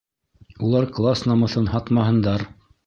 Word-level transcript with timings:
Улар 0.69 0.89
класс 1.01 1.23
намыҫын 1.33 1.71
һатмаһындар! 1.77 2.51